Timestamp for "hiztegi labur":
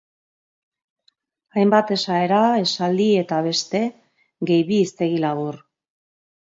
4.87-5.65